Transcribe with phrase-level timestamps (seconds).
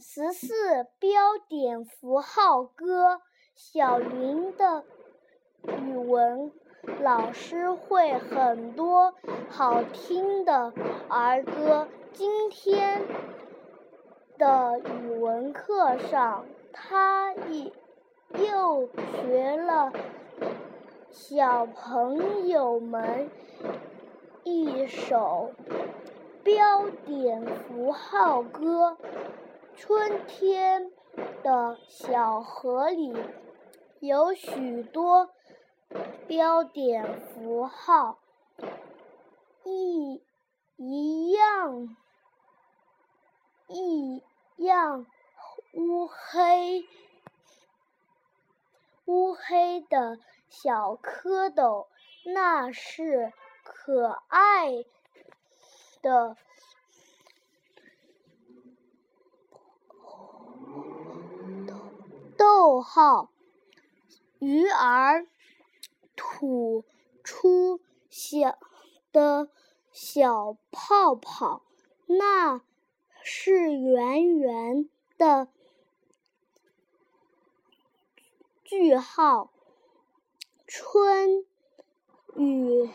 [0.00, 3.20] 十四标点符号歌，
[3.56, 4.84] 小云的
[5.64, 6.52] 语文
[7.00, 9.12] 老师会很多
[9.48, 10.72] 好听的
[11.08, 11.88] 儿歌。
[12.12, 13.02] 今天
[14.38, 17.72] 的语文课上，他一
[18.34, 18.88] 又
[19.20, 19.92] 学了
[21.10, 23.28] 小朋友们
[24.44, 25.50] 一首
[26.44, 28.96] 标点符号歌。
[29.78, 30.90] 春天
[31.44, 33.14] 的小河里
[34.00, 35.30] 有许多
[36.26, 38.18] 标点符号，
[39.62, 40.20] 一
[40.74, 41.96] 一样
[43.68, 44.20] 一
[44.56, 45.06] 样
[45.74, 46.84] 乌黑
[49.04, 51.86] 乌黑的小蝌蚪，
[52.24, 54.84] 那是可爱
[56.02, 56.36] 的。
[62.80, 63.30] 号，
[64.38, 65.26] 鱼儿
[66.16, 66.84] 吐
[67.22, 68.58] 出小
[69.12, 69.48] 的
[69.92, 71.62] 小泡泡，
[72.06, 72.60] 那
[73.22, 75.48] 是圆圆的。
[78.64, 79.50] 句号，
[80.66, 81.46] 春
[82.36, 82.90] 雨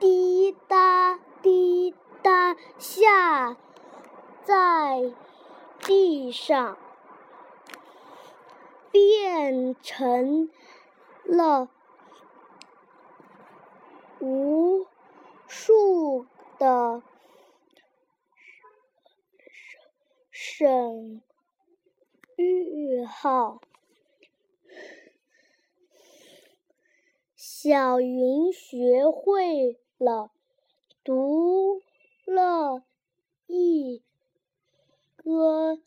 [0.00, 3.56] 滴答滴答下。
[4.44, 5.14] 在
[5.80, 6.76] 地上
[8.90, 10.50] 变成
[11.24, 11.70] 了
[14.20, 14.86] 无
[15.46, 16.26] 数
[16.58, 17.02] 的
[20.30, 21.22] 省
[22.36, 23.62] 略号。
[27.34, 30.30] 小云学会了
[31.02, 31.80] 读
[32.26, 32.84] 了
[33.46, 34.02] 一。
[35.24, 35.78] 歌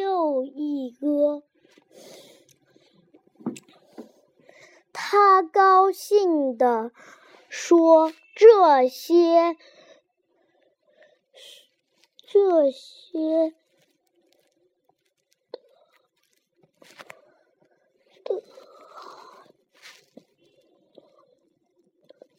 [0.00, 1.42] 又一歌，
[4.94, 6.90] 他高兴地
[7.50, 9.56] 说：“这些，
[12.26, 13.54] 这些，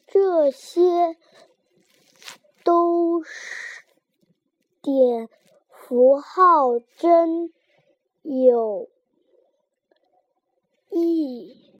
[0.08, 1.16] 这些
[2.64, 3.84] 都是
[4.82, 5.28] 点。”
[5.92, 7.52] 符号真
[8.22, 8.88] 有
[10.88, 11.62] 意。